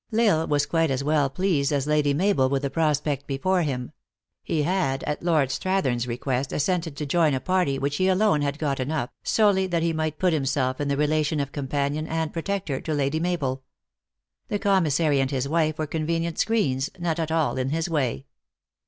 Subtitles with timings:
[0.11, 3.91] L Isle was quite as well pleased as Lady Mabel with the prospect before him.
[4.41, 8.41] He had, at Lord Strathern s request, assented to join a party, which he alone
[8.41, 12.07] had gotten up, solely that he might put himself in the re lation of companion
[12.07, 13.61] and protector to Lady Mabel.
[14.47, 18.25] The commissary and his wife were convenient screens, not at all in his way.